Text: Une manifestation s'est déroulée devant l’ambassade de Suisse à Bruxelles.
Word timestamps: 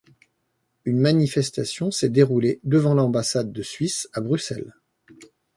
Une 0.85 0.97
manifestation 0.97 1.91
s'est 1.91 2.09
déroulée 2.09 2.59
devant 2.63 2.95
l’ambassade 2.95 3.51
de 3.53 3.61
Suisse 3.61 4.09
à 4.13 4.21
Bruxelles. 4.21 4.73